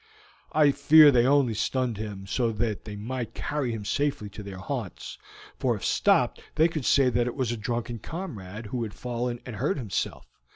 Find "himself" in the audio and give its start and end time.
9.77-10.25